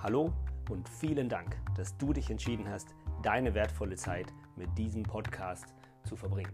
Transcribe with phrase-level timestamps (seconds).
[0.00, 0.32] Hallo
[0.70, 5.74] und vielen Dank, dass du dich entschieden hast, deine wertvolle Zeit mit diesem Podcast
[6.04, 6.52] zu verbringen.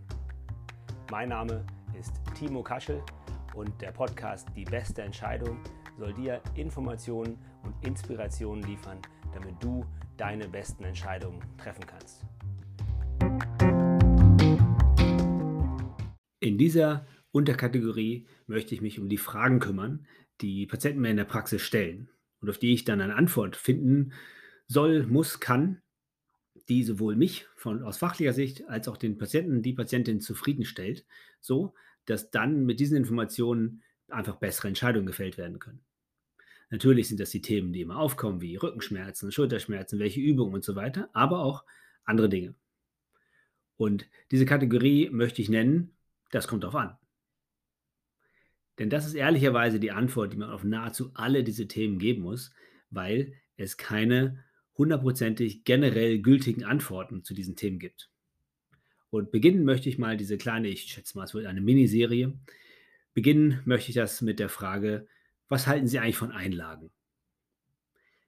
[1.11, 1.67] Mein Name
[2.01, 3.03] ist Timo Kaschel
[3.55, 5.59] und der Podcast Die beste Entscheidung
[5.99, 8.97] soll dir Informationen und Inspirationen liefern,
[9.35, 9.85] damit du
[10.17, 12.25] deine besten Entscheidungen treffen kannst.
[16.41, 20.07] In dieser Unterkategorie möchte ich mich um die Fragen kümmern,
[20.41, 22.09] die Patienten mir in der Praxis stellen
[22.45, 24.13] und auf die ich dann eine Antwort finden
[24.67, 25.81] soll, muss, kann,
[26.69, 31.07] die sowohl mich von, aus fachlicher Sicht als auch den Patienten, die Patientin zufriedenstellt,
[31.41, 35.81] so dass dann mit diesen Informationen einfach bessere Entscheidungen gefällt werden können.
[36.69, 40.77] Natürlich sind das die Themen, die immer aufkommen, wie Rückenschmerzen, Schulterschmerzen, welche Übungen und so
[40.77, 41.65] weiter, aber auch
[42.05, 42.55] andere Dinge.
[43.77, 45.97] Und diese Kategorie möchte ich nennen,
[46.31, 46.99] das kommt darauf an.
[48.79, 52.53] Denn das ist ehrlicherweise die Antwort, die man auf nahezu alle diese Themen geben muss,
[52.91, 54.45] weil es keine
[54.77, 58.11] hundertprozentig generell gültigen Antworten zu diesen Themen gibt.
[59.11, 62.37] Und beginnen möchte ich mal diese kleine, ich schätze mal, es wird eine Miniserie.
[63.13, 65.07] Beginnen möchte ich das mit der Frage,
[65.49, 66.91] was halten Sie eigentlich von Einlagen?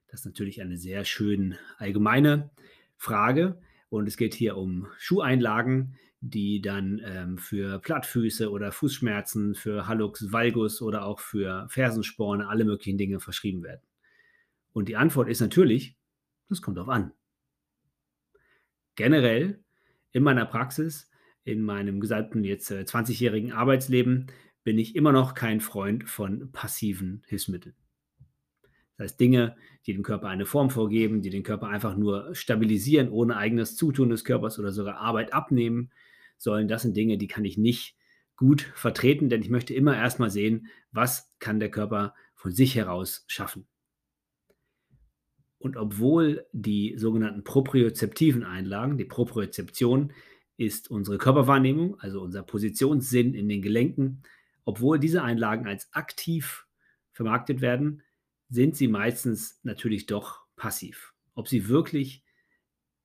[0.07, 2.51] Das ist natürlich eine sehr schön allgemeine
[2.95, 9.87] Frage und es geht hier um Schuheinlagen, die dann ähm, für Plattfüße oder Fußschmerzen, für
[9.87, 13.81] Hallux valgus oder auch für Fersensporne, alle möglichen Dinge verschrieben werden.
[14.73, 15.95] Und die Antwort ist natürlich,
[16.49, 17.11] das kommt darauf an.
[18.95, 19.63] Generell
[20.11, 21.11] in meiner Praxis,
[21.43, 24.27] in meinem gesamten jetzt äh, 20-jährigen Arbeitsleben,
[24.63, 27.75] bin ich immer noch kein Freund von passiven Hilfsmitteln.
[28.97, 33.09] Das heißt, Dinge, die dem Körper eine Form vorgeben, die den Körper einfach nur stabilisieren,
[33.09, 35.91] ohne eigenes Zutun des Körpers oder sogar Arbeit abnehmen,
[36.37, 37.95] sollen, das sind Dinge, die kann ich nicht
[38.35, 43.23] gut vertreten, denn ich möchte immer erstmal sehen, was kann der Körper von sich heraus
[43.27, 43.67] schaffen.
[45.59, 50.13] Und obwohl die sogenannten propriozeptiven Einlagen, die Propriozeption
[50.55, 54.23] ist unsere Körperwahrnehmung, also unser Positionssinn in den Gelenken,
[54.65, 56.67] obwohl diese Einlagen als aktiv
[57.11, 58.03] vermarktet werden,
[58.49, 61.13] sind sie meistens natürlich doch passiv.
[61.33, 62.23] Ob sie wirklich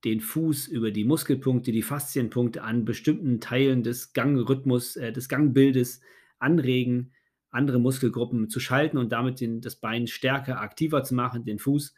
[0.04, 6.00] den Fuß über die Muskelpunkte, die Faszienpunkte an bestimmten Teilen des Gangrhythmus, äh, des Gangbildes
[6.38, 7.12] anregen,
[7.50, 11.94] andere Muskelgruppen zu schalten und damit den, das Bein stärker, aktiver zu machen, den Fuß,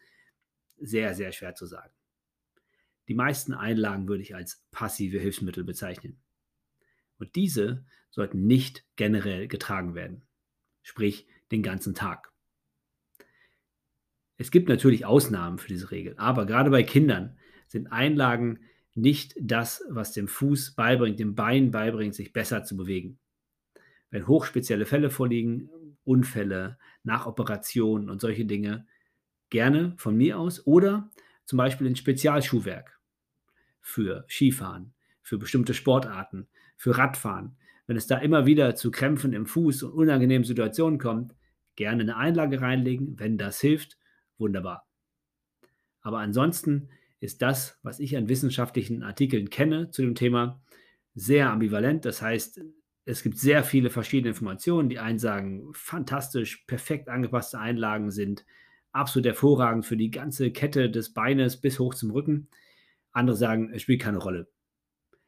[0.77, 1.95] sehr, sehr schwer zu sagen.
[3.09, 6.21] Die meisten Einlagen würde ich als passive Hilfsmittel bezeichnen.
[7.19, 10.25] Und diese sollten nicht generell getragen werden,
[10.83, 12.34] sprich den ganzen Tag.
[14.45, 18.59] Es gibt natürlich Ausnahmen für diese Regel, aber gerade bei Kindern sind Einlagen
[18.95, 23.19] nicht das, was dem Fuß beibringt, dem Bein beibringt, sich besser zu bewegen.
[24.11, 25.71] Wenn hochspezielle Fälle vorliegen,
[26.05, 28.87] Unfälle, Nachoperationen und solche Dinge,
[29.49, 31.11] gerne von mir aus oder
[31.47, 33.01] zum Beispiel in Spezialschuhwerk
[33.81, 37.57] für Skifahren, für bestimmte Sportarten, für Radfahren.
[37.87, 41.35] Wenn es da immer wieder zu Krämpfen im Fuß und unangenehmen Situationen kommt,
[41.77, 43.19] gerne eine Einlage reinlegen.
[43.19, 43.97] Wenn das hilft,
[44.39, 44.87] wunderbar.
[46.01, 46.91] Aber ansonsten
[47.21, 50.63] ist das, was ich an wissenschaftlichen Artikeln kenne zu dem Thema,
[51.15, 52.05] sehr ambivalent.
[52.05, 52.61] Das heißt,
[53.07, 54.91] es gibt sehr viele verschiedene Informationen.
[54.91, 58.45] Die einen sagen, fantastisch, perfekt angepasste Einlagen sind
[58.93, 62.49] absolut hervorragend für die ganze Kette des Beines bis hoch zum Rücken.
[63.13, 64.49] Andere sagen, es spielt keine Rolle.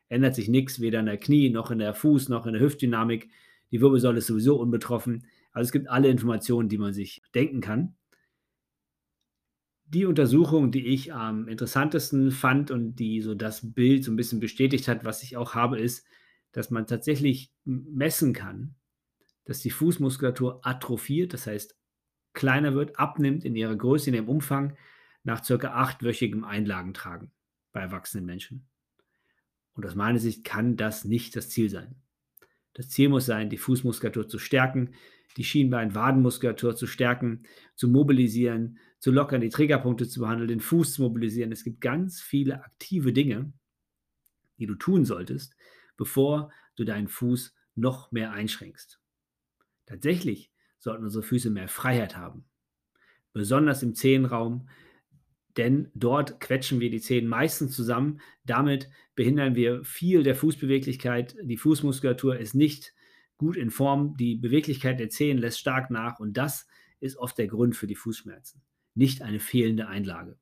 [0.09, 3.31] Ändert sich nichts, weder in der Knie, noch in der Fuß, noch in der Hüftdynamik.
[3.73, 5.27] Die Wirbelsäule ist sowieso unbetroffen.
[5.53, 7.96] Also es gibt alle Informationen, die man sich denken kann
[9.89, 14.41] die Untersuchung, die ich am interessantesten fand und die so das Bild so ein bisschen
[14.41, 16.07] bestätigt hat, was ich auch habe, ist,
[16.53, 18.75] dass man tatsächlich messen kann,
[19.45, 21.77] dass die Fußmuskulatur atrophiert, das heißt
[22.33, 24.77] kleiner wird, abnimmt in ihrer Größe, in ihrem Umfang
[25.23, 27.31] nach circa achtwöchigem Einlagentragen
[27.73, 28.69] bei erwachsenen Menschen.
[29.73, 31.97] Und aus meiner Sicht kann das nicht das Ziel sein.
[32.77, 34.91] Das Ziel muss sein, die Fußmuskulatur zu stärken,
[35.39, 37.45] die Schienbein-Wadenmuskulatur zu stärken,
[37.75, 41.53] zu mobilisieren, zu lockern, die Trägerpunkte zu behandeln, den Fuß zu mobilisieren.
[41.53, 43.51] Es gibt ganz viele aktive Dinge,
[44.59, 45.57] die du tun solltest,
[45.97, 49.01] bevor du deinen Fuß noch mehr einschränkst.
[49.87, 52.45] Tatsächlich sollten unsere Füße mehr Freiheit haben,
[53.33, 54.69] besonders im Zehenraum,
[55.57, 58.21] denn dort quetschen wir die Zehen meistens zusammen.
[58.45, 61.37] Damit behindern wir viel der Fußbeweglichkeit.
[61.43, 62.95] Die Fußmuskulatur ist nicht
[63.39, 64.17] gut in Form.
[64.17, 66.67] Die Beweglichkeit der Zehen lässt stark nach und das
[67.01, 68.63] ist oft der Grund für die Fußschmerzen,
[68.95, 70.39] nicht eine fehlende Einlage.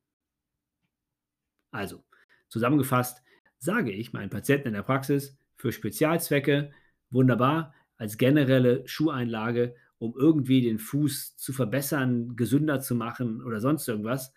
[1.71, 2.05] Also,
[2.49, 3.23] zusammengefasst
[3.59, 6.71] sage ich meinen Patienten in der Praxis für Spezialzwecke
[7.11, 13.89] wunderbar als generelle Schuheinlage, um irgendwie den Fuß zu verbessern, gesünder zu machen oder sonst
[13.89, 14.33] irgendwas,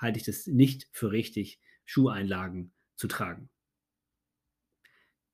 [0.00, 3.50] halte ich das nicht für richtig, Schuheinlagen zu tragen.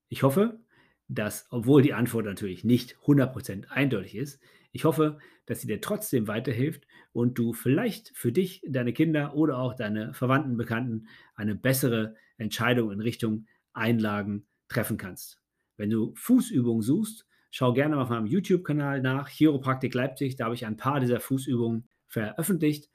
[0.08, 0.60] Ich hoffe,
[1.08, 4.40] dass, obwohl die Antwort natürlich nicht 100% eindeutig ist,
[4.72, 9.58] ich hoffe, dass sie dir trotzdem weiterhilft und du vielleicht für dich, deine Kinder oder
[9.58, 15.40] auch deine Verwandten, Bekannten eine bessere Entscheidung in Richtung Einlagen treffen kannst.
[15.76, 20.66] Wenn du Fußübungen suchst, schau gerne auf meinem YouTube-Kanal nach, Chiropraktik Leipzig, da habe ich
[20.66, 22.90] ein paar dieser Fußübungen veröffentlicht.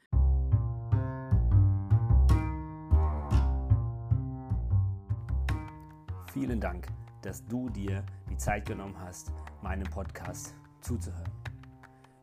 [6.33, 6.87] Vielen Dank,
[7.23, 11.29] dass du dir die Zeit genommen hast, meinem Podcast zuzuhören.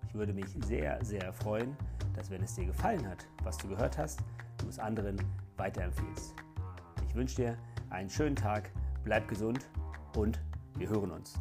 [0.06, 1.76] Ich würde mich sehr, sehr freuen,
[2.14, 4.20] dass wenn es dir gefallen hat, was du gehört hast,
[4.56, 5.18] du es anderen
[5.58, 6.34] weiterempfiehlst.
[7.06, 7.58] Ich wünsche dir
[7.90, 8.70] einen schönen Tag,
[9.04, 9.68] bleib gesund
[10.16, 10.40] und
[10.78, 11.38] wir hören uns.